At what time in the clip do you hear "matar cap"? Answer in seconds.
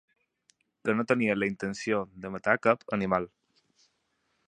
2.37-2.91